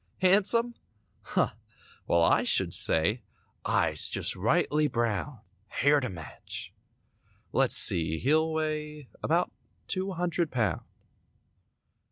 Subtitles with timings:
[0.21, 0.73] Handsome?
[1.21, 1.53] Huh!
[2.07, 3.21] Well I should say;
[3.65, 6.73] Eyes just rightly browned; Hair to match.
[7.51, 9.51] Let's see, he'll weigh About
[9.87, 10.81] two hundred pound.